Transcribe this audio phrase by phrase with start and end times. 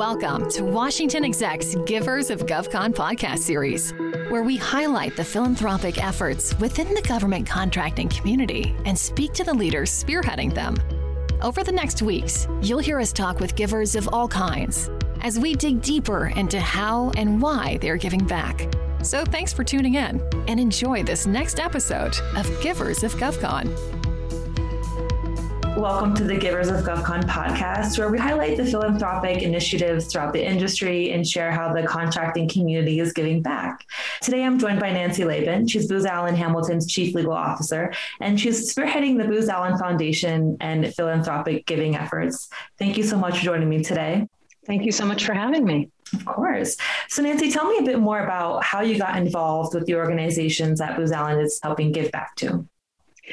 [0.00, 3.92] Welcome to Washington Exec's Givers of GovCon podcast series,
[4.30, 9.52] where we highlight the philanthropic efforts within the government contracting community and speak to the
[9.52, 10.74] leaders spearheading them.
[11.42, 14.88] Over the next weeks, you'll hear us talk with givers of all kinds
[15.20, 18.72] as we dig deeper into how and why they're giving back.
[19.02, 23.99] So thanks for tuning in and enjoy this next episode of Givers of GovCon.
[25.80, 30.46] Welcome to the Givers of GovCon podcast, where we highlight the philanthropic initiatives throughout the
[30.46, 33.86] industry and share how the contracting community is giving back.
[34.20, 35.66] Today, I'm joined by Nancy Laben.
[35.70, 40.94] She's Booz Allen Hamilton's Chief Legal Officer, and she's spearheading the Booz Allen Foundation and
[40.94, 42.50] philanthropic giving efforts.
[42.78, 44.28] Thank you so much for joining me today.
[44.66, 45.88] Thank you so much for having me.
[46.12, 46.76] Of course.
[47.08, 50.78] So, Nancy, tell me a bit more about how you got involved with the organizations
[50.80, 52.68] that Booz Allen is helping give back to.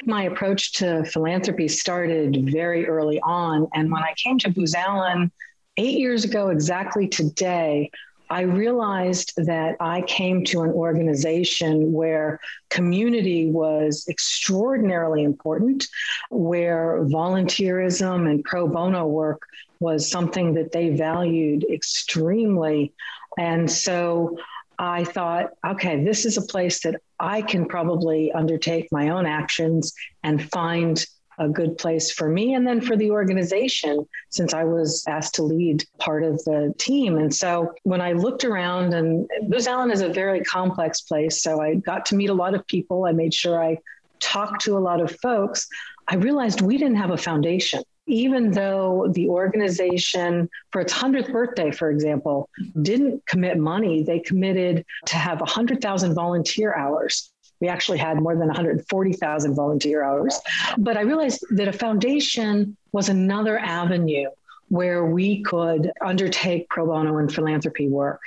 [0.04, 3.68] My approach to philanthropy started very early on.
[3.74, 5.30] And when I came to Booz Allen
[5.76, 7.90] eight years ago, exactly today,
[8.30, 15.86] I realized that I came to an organization where community was extraordinarily important,
[16.30, 19.42] where volunteerism and pro bono work
[19.80, 22.92] was something that they valued extremely.
[23.38, 24.36] And so
[24.78, 29.92] I thought, okay, this is a place that I can probably undertake my own actions
[30.22, 31.04] and find
[31.38, 35.42] a good place for me and then for the organization since I was asked to
[35.42, 37.16] lead part of the team.
[37.16, 41.60] And so when I looked around, and Booz Allen is a very complex place, so
[41.60, 43.04] I got to meet a lot of people.
[43.04, 43.78] I made sure I
[44.20, 45.68] talked to a lot of folks.
[46.08, 51.70] I realized we didn't have a foundation even though the organization, for its 100th birthday,
[51.70, 52.48] for example,
[52.82, 57.30] didn't commit money, they committed to have 100,000 volunteer hours.
[57.60, 60.40] We actually had more than 140,000 volunteer hours.
[60.78, 64.30] But I realized that a foundation was another avenue
[64.68, 68.20] where we could undertake pro bono and philanthropy work.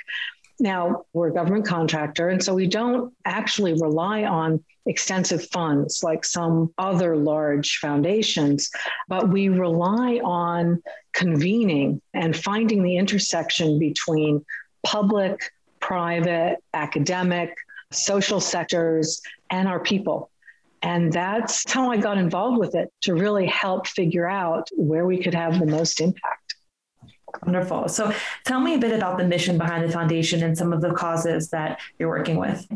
[0.62, 6.24] Now, we're a government contractor, and so we don't actually rely on extensive funds like
[6.24, 8.70] some other large foundations,
[9.08, 10.80] but we rely on
[11.14, 14.44] convening and finding the intersection between
[14.84, 17.56] public, private, academic,
[17.90, 19.20] social sectors,
[19.50, 20.30] and our people.
[20.80, 25.20] And that's how I got involved with it to really help figure out where we
[25.20, 26.41] could have the most impact.
[27.44, 27.88] Wonderful.
[27.88, 28.12] So
[28.44, 31.48] tell me a bit about the mission behind the foundation and some of the causes
[31.50, 32.66] that you're working with.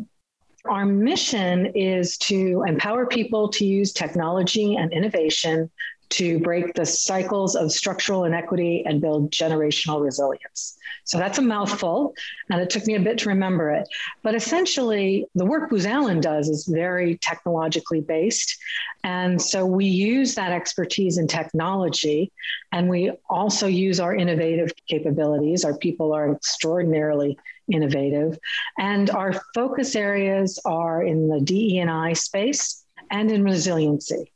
[0.65, 5.71] Our mission is to empower people to use technology and innovation
[6.09, 10.79] to break the cycles of structural inequity and build generational resilience.
[11.05, 12.15] So that's a mouthful,
[12.51, 13.89] and it took me a bit to remember it.
[14.23, 18.57] But essentially, the work Booz Allen does is very technologically based.
[19.05, 22.33] And so we use that expertise in technology,
[22.73, 25.65] and we also use our innovative capabilities.
[25.65, 27.39] Our people are extraordinarily
[27.73, 28.39] innovative.
[28.79, 34.33] And our focus areas are in the DE&I space and in resiliency.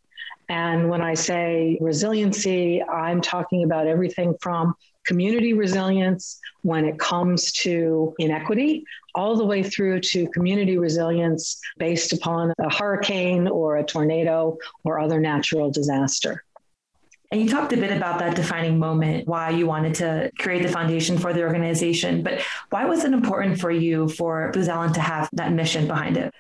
[0.51, 4.75] And when I say resiliency, I'm talking about everything from
[5.07, 8.85] community resilience when it comes to inequity,
[9.15, 14.99] all the way through to community resilience based upon a hurricane or a tornado or
[14.99, 16.45] other natural disaster.
[17.31, 20.69] And you talked a bit about that defining moment, why you wanted to create the
[20.69, 22.25] foundation for the organization.
[22.25, 22.41] But
[22.71, 26.35] why was it important for you for Booz Allen to have that mission behind it?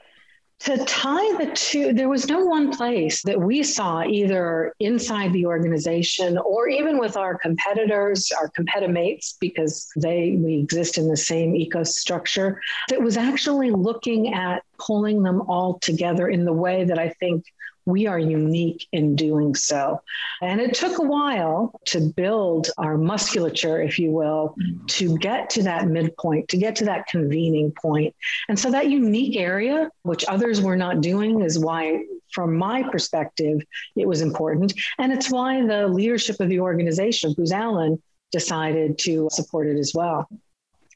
[0.60, 5.46] To tie the two, there was no one place that we saw either inside the
[5.46, 11.54] organization or even with our competitors, our competimates, because they we exist in the same
[11.54, 17.08] ecostructure, that was actually looking at pulling them all together in the way that I
[17.20, 17.44] think
[17.90, 20.00] we are unique in doing so.
[20.40, 24.54] And it took a while to build our musculature, if you will,
[24.88, 28.14] to get to that midpoint, to get to that convening point.
[28.48, 33.60] And so that unique area, which others were not doing, is why, from my perspective,
[33.96, 34.72] it was important.
[34.98, 38.00] And it's why the leadership of the organization, Booz Allen,
[38.32, 40.28] decided to support it as well.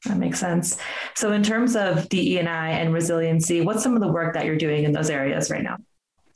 [0.05, 0.77] That makes sense.
[1.15, 4.83] So, in terms of DE&I and resiliency, what's some of the work that you're doing
[4.83, 5.77] in those areas right now?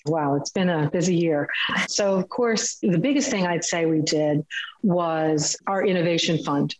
[0.09, 1.50] Wow, it's been a busy year.
[1.88, 4.45] So, of course, the biggest thing I'd say we did
[4.81, 6.75] was our innovation fund.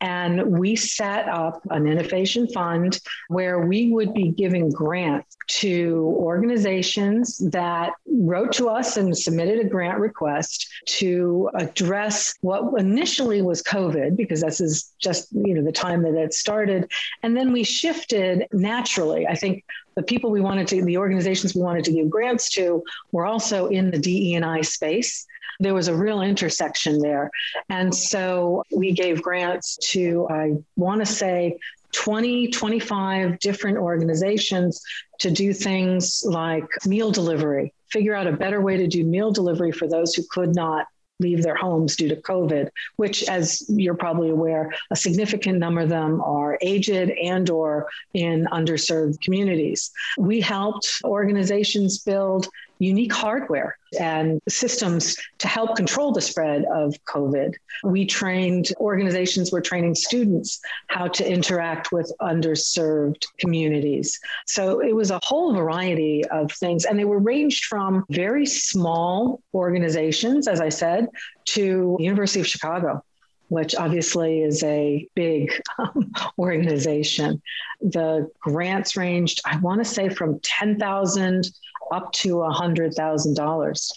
[0.00, 7.38] And we set up an innovation fund where we would be giving grants to organizations
[7.50, 14.16] that wrote to us and submitted a grant request to address what initially was COVID,
[14.16, 16.90] because this is just you know the time that it started.
[17.22, 19.26] And then we shifted naturally.
[19.26, 19.64] I think
[19.96, 22.82] the people we wanted to, the organizations we wanted to give grants to
[23.12, 25.26] were also in the DE&I space.
[25.60, 27.30] There was a real intersection there.
[27.68, 31.58] And so we gave grants to, I want to say,
[31.92, 34.80] 20, 25 different organizations
[35.18, 39.72] to do things like meal delivery, figure out a better way to do meal delivery
[39.72, 40.86] for those who could not
[41.18, 45.90] leave their homes due to COVID, which, as you're probably aware, a significant number of
[45.90, 49.90] them are aged and or in underserved communities.
[50.16, 52.48] We helped organizations build
[52.80, 57.54] unique hardware and systems to help control the spread of COVID.
[57.84, 64.18] We trained organizations were training students how to interact with underserved communities.
[64.46, 66.86] So it was a whole variety of things.
[66.86, 71.08] And they were ranged from very small organizations, as I said,
[71.46, 73.04] to University of Chicago
[73.48, 77.42] which obviously is a big um, organization.
[77.80, 81.50] The grants ranged, I want to say, from 10,000
[81.90, 83.90] up to a $100,000.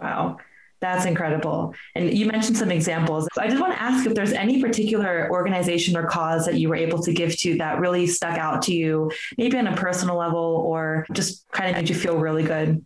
[0.00, 0.38] Wow.
[0.80, 1.74] That's incredible.
[1.96, 3.28] And you mentioned some examples.
[3.36, 6.76] I just want to ask if there's any particular organization or cause that you were
[6.76, 10.38] able to give to that really stuck out to you, maybe on a personal level
[10.38, 12.84] or just kind of made you feel really good.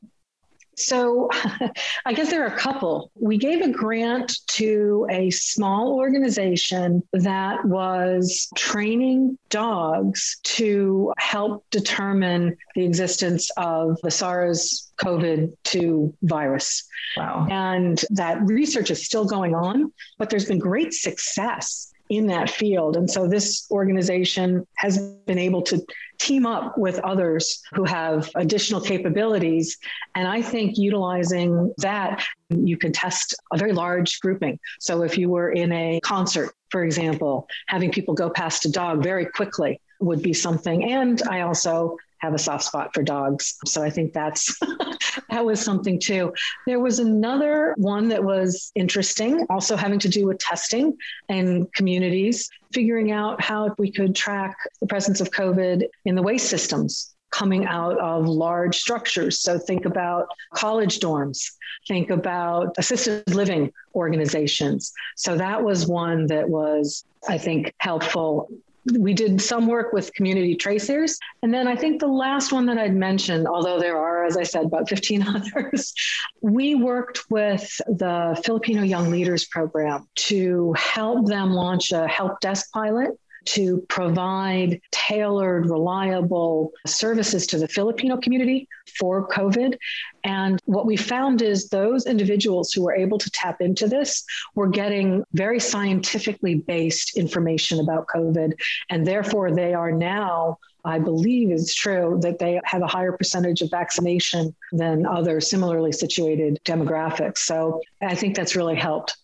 [0.76, 1.28] So
[2.04, 3.10] I guess there are a couple.
[3.14, 12.56] We gave a grant to a small organization that was training dogs to help determine
[12.74, 16.84] the existence of the SARS COVID 2 virus.
[17.16, 17.46] Wow.
[17.50, 22.96] And that research is still going on, but there's been great success in that field.
[22.96, 25.82] And so this organization has been able to
[26.22, 29.76] team up with others who have additional capabilities.
[30.14, 34.58] And I think utilizing that, you can test a very large grouping.
[34.78, 39.02] So if you were in a concert, for example, having people go past a dog
[39.02, 40.92] very quickly would be something.
[40.92, 43.56] And I also have a soft spot for dogs.
[43.66, 44.58] So I think that's
[45.30, 46.32] that was something too.
[46.66, 50.96] There was another one that was interesting, also having to do with testing
[51.28, 56.48] and communities, figuring out how we could track the presence of COVID in the waste
[56.48, 59.40] systems coming out of large structures.
[59.40, 61.50] So think about college dorms,
[61.88, 64.92] think about assisted living organizations.
[65.16, 68.50] So that was one that was, I think, helpful
[68.98, 71.18] we did some work with community tracers.
[71.42, 74.42] And then I think the last one that I'd mentioned, although there are, as I
[74.42, 75.94] said, about 15 others,
[76.40, 82.72] we worked with the Filipino Young Leaders Program to help them launch a help desk
[82.72, 83.10] pilot
[83.46, 88.68] to provide tailored, reliable services to the Filipino community
[88.98, 89.76] for COVID.
[90.24, 94.24] And what we found is those individuals who were able to tap into this
[94.54, 98.52] were getting very scientifically based information about COVID.
[98.90, 103.60] And therefore, they are now I believe it's true that they have a higher percentage
[103.60, 107.38] of vaccination than other similarly situated demographics.
[107.38, 109.16] So I think that's really helped.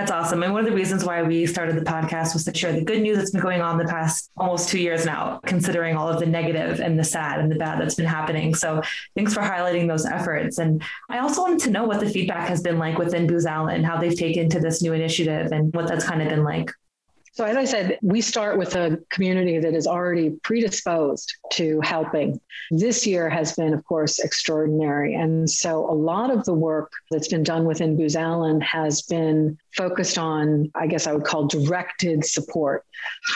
[0.00, 0.42] That's awesome.
[0.42, 3.02] And one of the reasons why we started the podcast was to share the good
[3.02, 6.24] news that's been going on the past almost two years now, considering all of the
[6.24, 8.54] negative and the sad and the bad that's been happening.
[8.54, 8.80] So
[9.14, 10.56] thanks for highlighting those efforts.
[10.56, 13.84] And I also wanted to know what the feedback has been like within Booz Allen,
[13.84, 16.72] how they've taken to this new initiative and what that's kind of been like.
[17.32, 22.40] So, as I said, we start with a community that is already predisposed to helping.
[22.72, 25.14] This year has been, of course, extraordinary.
[25.14, 29.56] And so, a lot of the work that's been done within Booz Allen has been
[29.76, 32.84] focused on, I guess I would call directed support.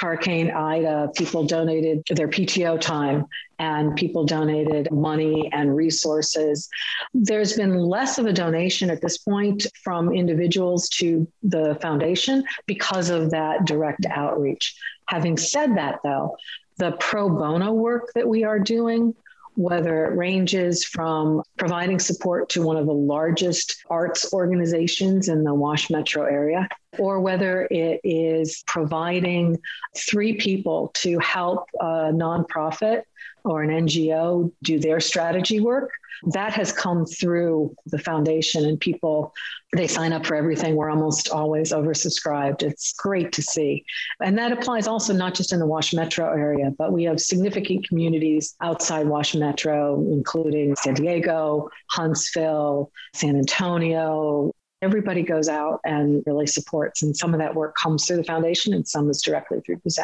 [0.00, 3.26] Hurricane Ida, people donated their PTO time
[3.58, 6.68] and people donated money and resources.
[7.12, 13.10] There's been less of a donation at this point from individuals to the foundation because
[13.10, 14.74] of that direct outreach.
[15.08, 16.36] Having said that, though,
[16.78, 19.14] the pro bono work that we are doing
[19.56, 25.54] whether it ranges from providing support to one of the largest arts organizations in the
[25.54, 26.68] Wash Metro area,
[26.98, 29.58] or whether it is providing
[29.96, 33.02] three people to help a nonprofit
[33.44, 35.90] or an NGO do their strategy work.
[36.32, 39.34] That has come through the foundation, and people
[39.74, 40.76] they sign up for everything.
[40.76, 42.62] We're almost always oversubscribed.
[42.62, 43.84] It's great to see.
[44.22, 47.88] And that applies also not just in the Wash Metro area, but we have significant
[47.88, 54.52] communities outside Wash Metro, including San Diego, Huntsville, San Antonio.
[54.80, 57.02] Everybody goes out and really supports.
[57.02, 59.98] And some of that work comes through the foundation and some is directly through Booz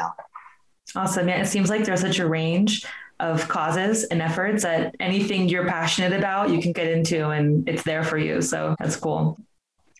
[0.96, 1.28] Awesome.
[1.28, 2.84] Yeah, it seems like there's such a range
[3.20, 7.82] of causes and efforts that anything you're passionate about, you can get into and it's
[7.82, 8.42] there for you.
[8.42, 9.38] So that's cool.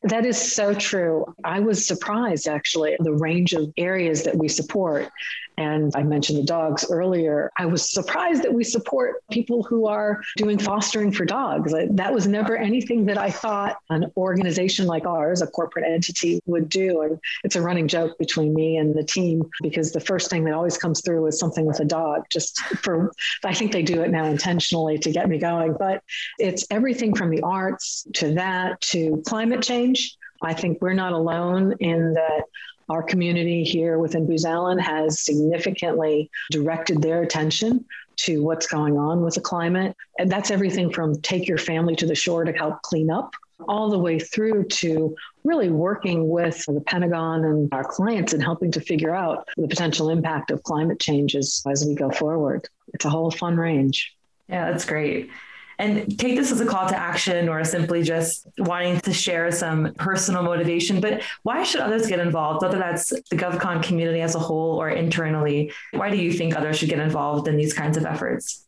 [0.03, 1.27] That is so true.
[1.45, 5.11] I was surprised actually the range of areas that we support.
[5.59, 7.51] And I mentioned the dogs earlier.
[7.59, 11.75] I was surprised that we support people who are doing fostering for dogs.
[11.91, 16.71] That was never anything that I thought an organization like ours, a corporate entity, would
[16.71, 17.03] do.
[17.03, 20.55] And it's a running joke between me and the team because the first thing that
[20.55, 23.13] always comes through is something with a dog, just for,
[23.45, 25.77] I think they do it now intentionally to get me going.
[25.79, 26.03] But
[26.39, 29.90] it's everything from the arts to that to climate change.
[30.43, 32.45] I think we're not alone in that
[32.89, 37.85] our community here within Booz Allen has significantly directed their attention
[38.17, 39.97] to what's going on with the climate.
[40.19, 43.33] And that's everything from take your family to the shore to help clean up,
[43.69, 48.73] all the way through to really working with the Pentagon and our clients and helping
[48.73, 52.67] to figure out the potential impact of climate changes as we go forward.
[52.93, 54.15] It's a whole fun range.
[54.49, 55.31] Yeah, that's great
[55.81, 59.95] and take this as a call to action or simply just wanting to share some
[59.95, 61.01] personal motivation.
[61.01, 64.91] But why should others get involved, whether that's the GovCon community as a whole or
[64.91, 65.73] internally?
[65.93, 68.67] Why do you think others should get involved in these kinds of efforts?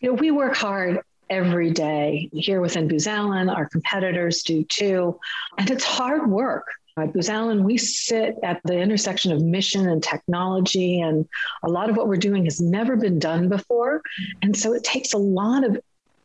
[0.00, 3.48] You know, we work hard every day here within Booz Allen.
[3.48, 5.18] Our competitors do too.
[5.58, 6.66] And it's hard work.
[6.96, 11.26] At Booz Allen, we sit at the intersection of mission and technology, and
[11.62, 14.02] a lot of what we're doing has never been done before.
[14.42, 15.80] And so it takes a lot of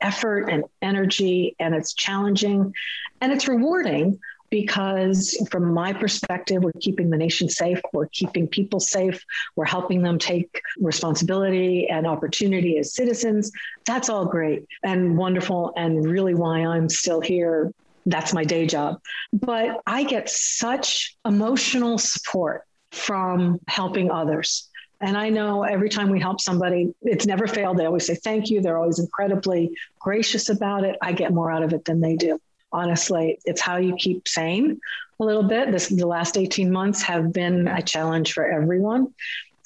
[0.05, 2.73] effort and energy, and it's challenging
[3.21, 4.19] and it's rewarding
[4.51, 10.03] because, from my perspective, we're keeping the nation safe, we're keeping people safe, we're helping
[10.03, 13.51] them take responsibility and opportunity as citizens.
[13.85, 17.73] That's all great and wonderful, and really why I'm still here.
[18.05, 19.01] That's my day job.
[19.33, 24.69] But I get such emotional support from helping others.
[25.01, 27.77] And I know every time we help somebody, it's never failed.
[27.77, 28.61] They always say thank you.
[28.61, 30.97] They're always incredibly gracious about it.
[31.01, 32.39] I get more out of it than they do.
[32.71, 34.79] Honestly, it's how you keep sane
[35.19, 35.71] a little bit.
[35.71, 39.13] This the last 18 months have been a challenge for everyone.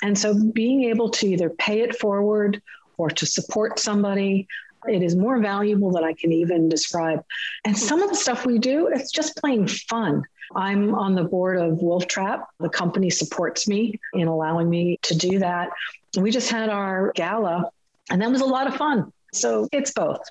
[0.01, 2.62] And so being able to either pay it forward
[2.98, 4.48] or to support somebody
[4.88, 7.24] it is more valuable than I can even describe.
[7.65, 10.24] And some of the stuff we do, it's just plain fun.
[10.55, 12.48] I'm on the board of Wolf Trap.
[12.59, 15.69] The company supports me in allowing me to do that.
[16.17, 17.69] We just had our gala,
[18.09, 19.13] and that was a lot of fun.
[19.31, 20.21] So it's both.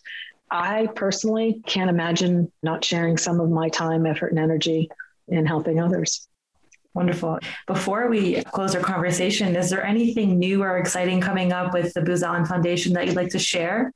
[0.50, 4.90] I personally can't imagine not sharing some of my time, effort, and energy
[5.28, 6.26] in helping others.
[6.94, 7.38] Wonderful.
[7.66, 12.00] Before we close our conversation, is there anything new or exciting coming up with the
[12.00, 13.92] Booz Foundation that you'd like to share?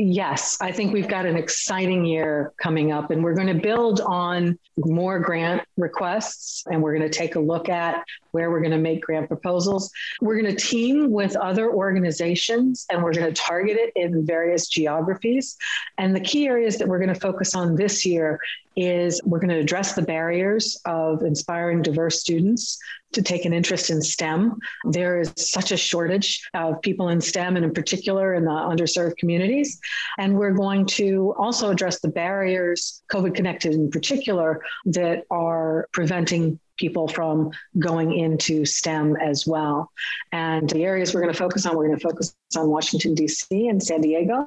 [0.00, 4.00] Yes, I think we've got an exciting year coming up, and we're going to build
[4.00, 8.04] on more grant requests and we're going to take a look at
[8.38, 9.90] where we're going to make grant proposals.
[10.20, 14.68] We're going to team with other organizations and we're going to target it in various
[14.68, 15.56] geographies.
[15.98, 18.38] And the key areas that we're going to focus on this year
[18.76, 22.78] is we're going to address the barriers of inspiring diverse students
[23.12, 24.56] to take an interest in STEM.
[24.84, 29.16] There is such a shortage of people in STEM and in particular in the underserved
[29.16, 29.80] communities.
[30.18, 36.60] And we're going to also address the barriers, COVID connected in particular, that are preventing
[36.78, 39.90] people from going into STEM as well.
[40.32, 43.68] And the areas we're going to focus on, we're going to focus on Washington, D.C.
[43.68, 44.46] and San Diego.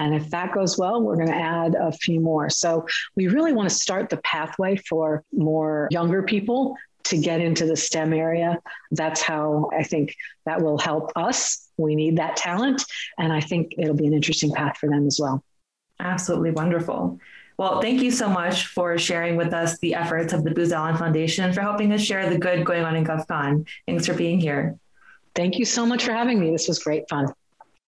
[0.00, 2.48] And if that goes well, we're going to add a few more.
[2.48, 2.86] So
[3.16, 6.74] we really want to start the pathway for more younger people
[7.04, 8.58] to get into the STEM area.
[8.90, 10.14] That's how I think
[10.46, 11.68] that will help us.
[11.76, 12.82] We need that talent.
[13.18, 15.44] And I think it'll be an interesting path for them as well.
[15.98, 17.18] Absolutely wonderful.
[17.60, 20.96] Well, thank you so much for sharing with us the efforts of the Booz Allen
[20.96, 23.68] Foundation for helping us share the good going on in GovCon.
[23.86, 24.78] Thanks for being here.
[25.34, 26.52] Thank you so much for having me.
[26.52, 27.34] This was great fun.